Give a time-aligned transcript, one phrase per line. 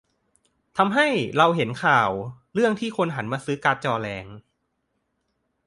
[0.77, 1.07] ทำให้
[1.37, 2.09] เราเห็นข่าว
[2.53, 4.25] เรื่องที่คนหันมาซื้อการ์ดจอแรง